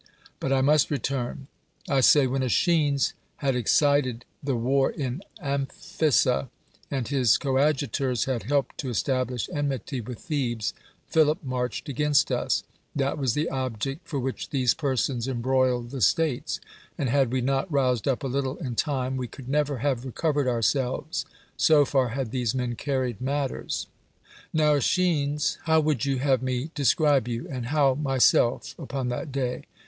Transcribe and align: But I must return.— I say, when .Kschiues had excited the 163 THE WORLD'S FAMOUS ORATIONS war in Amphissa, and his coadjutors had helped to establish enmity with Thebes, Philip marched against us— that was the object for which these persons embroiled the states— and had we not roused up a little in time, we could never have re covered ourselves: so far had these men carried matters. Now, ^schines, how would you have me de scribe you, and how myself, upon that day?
But 0.39 0.51
I 0.51 0.61
must 0.61 0.89
return.— 0.89 1.45
I 1.87 1.99
say, 1.99 2.25
when 2.25 2.41
.Kschiues 2.41 3.13
had 3.35 3.55
excited 3.55 4.25
the 4.41 4.55
163 4.55 4.55
THE 4.55 4.55
WORLD'S 4.55 5.25
FAMOUS 5.39 6.25
ORATIONS 6.25 6.25
war 6.25 6.41
in 6.41 6.47
Amphissa, 6.47 6.49
and 6.89 7.07
his 7.09 7.37
coadjutors 7.37 8.25
had 8.25 8.43
helped 8.49 8.79
to 8.79 8.89
establish 8.89 9.47
enmity 9.53 10.01
with 10.01 10.17
Thebes, 10.17 10.73
Philip 11.07 11.43
marched 11.43 11.87
against 11.87 12.31
us— 12.31 12.63
that 12.95 13.19
was 13.19 13.35
the 13.35 13.47
object 13.51 14.07
for 14.07 14.19
which 14.19 14.49
these 14.49 14.73
persons 14.73 15.27
embroiled 15.27 15.91
the 15.91 16.01
states— 16.01 16.59
and 16.97 17.07
had 17.07 17.31
we 17.31 17.41
not 17.41 17.71
roused 17.71 18.07
up 18.07 18.23
a 18.23 18.27
little 18.27 18.57
in 18.57 18.73
time, 18.73 19.17
we 19.17 19.27
could 19.27 19.47
never 19.47 19.77
have 19.85 20.03
re 20.03 20.11
covered 20.11 20.47
ourselves: 20.47 21.25
so 21.55 21.85
far 21.85 22.09
had 22.09 22.31
these 22.31 22.55
men 22.55 22.73
carried 22.73 23.21
matters. 23.21 23.85
Now, 24.51 24.77
^schines, 24.77 25.59
how 25.65 25.79
would 25.81 26.05
you 26.05 26.17
have 26.17 26.41
me 26.41 26.71
de 26.73 26.85
scribe 26.85 27.27
you, 27.27 27.47
and 27.51 27.67
how 27.67 27.93
myself, 27.93 28.73
upon 28.79 29.09
that 29.09 29.31
day? 29.31 29.65